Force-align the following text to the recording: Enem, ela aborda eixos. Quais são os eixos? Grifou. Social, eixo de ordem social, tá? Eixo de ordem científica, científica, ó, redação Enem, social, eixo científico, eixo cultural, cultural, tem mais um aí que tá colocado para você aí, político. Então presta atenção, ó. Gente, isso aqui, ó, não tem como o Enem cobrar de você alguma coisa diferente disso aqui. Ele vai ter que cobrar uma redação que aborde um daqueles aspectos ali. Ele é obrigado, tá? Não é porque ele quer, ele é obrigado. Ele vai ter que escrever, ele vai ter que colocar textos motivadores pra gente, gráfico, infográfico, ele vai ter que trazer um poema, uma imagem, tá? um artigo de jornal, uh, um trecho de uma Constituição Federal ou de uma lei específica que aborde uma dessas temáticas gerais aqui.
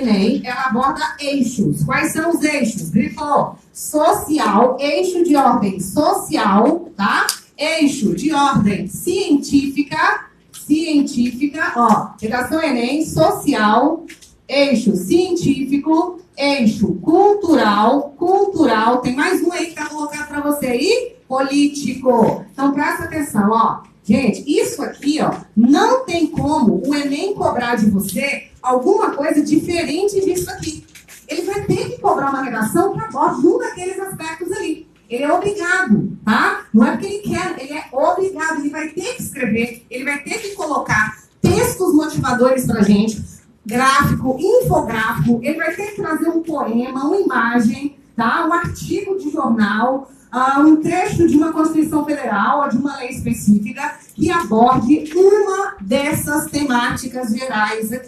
Enem, 0.00 0.42
ela 0.44 0.66
aborda 0.66 1.16
eixos. 1.20 1.84
Quais 1.84 2.12
são 2.12 2.30
os 2.30 2.42
eixos? 2.42 2.90
Grifou. 2.90 3.56
Social, 3.72 4.76
eixo 4.80 5.24
de 5.24 5.36
ordem 5.36 5.80
social, 5.80 6.90
tá? 6.96 7.26
Eixo 7.56 8.14
de 8.14 8.32
ordem 8.32 8.86
científica, 8.86 10.26
científica, 10.52 11.72
ó, 11.76 12.10
redação 12.20 12.62
Enem, 12.62 13.04
social, 13.04 14.04
eixo 14.48 14.94
científico, 14.96 16.20
eixo 16.36 16.94
cultural, 16.96 18.14
cultural, 18.18 18.98
tem 18.98 19.14
mais 19.14 19.42
um 19.42 19.52
aí 19.52 19.66
que 19.66 19.74
tá 19.74 19.86
colocado 19.86 20.28
para 20.28 20.40
você 20.40 20.66
aí, 20.66 21.16
político. 21.26 22.44
Então 22.52 22.72
presta 22.72 23.04
atenção, 23.04 23.50
ó. 23.50 23.82
Gente, 24.04 24.44
isso 24.46 24.82
aqui, 24.82 25.18
ó, 25.20 25.32
não 25.56 26.04
tem 26.04 26.28
como 26.28 26.80
o 26.86 26.94
Enem 26.94 27.34
cobrar 27.34 27.74
de 27.74 27.90
você 27.90 28.44
alguma 28.66 29.10
coisa 29.10 29.42
diferente 29.42 30.20
disso 30.20 30.50
aqui. 30.50 30.84
Ele 31.28 31.42
vai 31.42 31.64
ter 31.64 31.90
que 31.90 32.00
cobrar 32.00 32.30
uma 32.30 32.42
redação 32.42 32.92
que 32.92 33.00
aborde 33.00 33.46
um 33.46 33.58
daqueles 33.58 33.98
aspectos 33.98 34.52
ali. 34.52 34.86
Ele 35.08 35.22
é 35.22 35.32
obrigado, 35.32 36.16
tá? 36.24 36.66
Não 36.74 36.84
é 36.84 36.92
porque 36.92 37.06
ele 37.06 37.18
quer, 37.18 37.56
ele 37.58 37.72
é 37.72 37.84
obrigado. 37.92 38.60
Ele 38.60 38.70
vai 38.70 38.88
ter 38.88 39.14
que 39.14 39.22
escrever, 39.22 39.86
ele 39.88 40.04
vai 40.04 40.18
ter 40.18 40.38
que 40.38 40.54
colocar 40.54 41.16
textos 41.40 41.94
motivadores 41.94 42.66
pra 42.66 42.82
gente, 42.82 43.22
gráfico, 43.64 44.36
infográfico, 44.38 45.40
ele 45.42 45.56
vai 45.56 45.74
ter 45.74 45.92
que 45.92 46.02
trazer 46.02 46.28
um 46.28 46.42
poema, 46.42 47.04
uma 47.04 47.16
imagem, 47.16 47.96
tá? 48.16 48.46
um 48.46 48.52
artigo 48.52 49.16
de 49.16 49.30
jornal, 49.30 50.10
uh, 50.32 50.60
um 50.60 50.76
trecho 50.76 51.26
de 51.26 51.36
uma 51.36 51.52
Constituição 51.52 52.04
Federal 52.04 52.62
ou 52.62 52.68
de 52.68 52.76
uma 52.76 52.96
lei 52.96 53.10
específica 53.10 53.98
que 54.14 54.30
aborde 54.30 55.10
uma 55.14 55.76
dessas 55.80 56.46
temáticas 56.50 57.30
gerais 57.30 57.92
aqui. 57.92 58.04